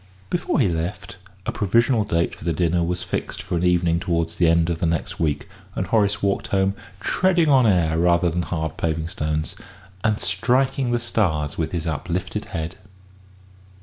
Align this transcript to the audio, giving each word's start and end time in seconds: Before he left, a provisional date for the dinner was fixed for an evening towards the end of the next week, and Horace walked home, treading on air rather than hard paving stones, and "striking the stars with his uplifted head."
Before 0.31 0.59
he 0.59 0.67
left, 0.67 1.17
a 1.45 1.51
provisional 1.51 2.03
date 2.05 2.33
for 2.33 2.43
the 2.43 2.53
dinner 2.53 2.83
was 2.83 3.03
fixed 3.03 3.39
for 3.43 3.55
an 3.55 3.63
evening 3.63 3.99
towards 3.99 4.37
the 4.39 4.47
end 4.47 4.71
of 4.71 4.79
the 4.79 4.87
next 4.87 5.19
week, 5.19 5.47
and 5.75 5.85
Horace 5.85 6.23
walked 6.23 6.47
home, 6.47 6.73
treading 6.99 7.49
on 7.49 7.67
air 7.67 7.99
rather 7.99 8.27
than 8.27 8.41
hard 8.41 8.77
paving 8.77 9.09
stones, 9.09 9.55
and 10.03 10.17
"striking 10.19 10.89
the 10.89 10.97
stars 10.97 11.55
with 11.55 11.71
his 11.71 11.85
uplifted 11.85 12.45
head." 12.45 12.77